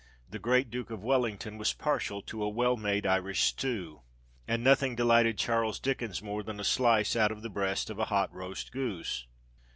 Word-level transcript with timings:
The 0.31 0.39
great 0.39 0.71
Duke 0.71 0.89
of 0.89 1.03
Wellington 1.03 1.59
was 1.59 1.73
partial 1.73 2.23
to 2.23 2.41
a 2.43 2.49
well 2.49 2.75
made 2.75 3.05
Irish 3.05 3.41
stew; 3.43 4.01
and 4.47 4.63
nothing 4.63 4.95
delighted 4.95 5.37
Charles 5.37 5.79
Dickens 5.79 6.23
more 6.23 6.41
than 6.41 6.59
a 6.59 6.63
slice 6.63 7.15
out 7.15 7.31
of 7.31 7.43
the 7.43 7.51
breast 7.51 7.91
of 7.91 7.99
a 7.99 8.05
hot 8.05 8.33
roast 8.33 8.71
goose. 8.71 9.27